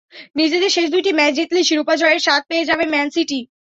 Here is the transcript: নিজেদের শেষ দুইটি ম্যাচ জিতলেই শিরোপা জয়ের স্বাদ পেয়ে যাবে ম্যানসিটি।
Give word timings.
নিজেদের 0.35 0.71
শেষ 0.71 0.87
দুইটি 0.93 1.11
ম্যাচ 1.13 1.31
জিতলেই 1.37 1.67
শিরোপা 1.69 1.95
জয়ের 1.97 2.23
স্বাদ 2.25 2.41
পেয়ে 2.49 2.67
যাবে 2.69 2.85
ম্যানসিটি। 2.93 3.39